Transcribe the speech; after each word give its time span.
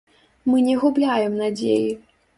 Мы 0.51 0.63
не 0.69 0.77
губляем 0.83 1.37
надзеі. 1.45 1.87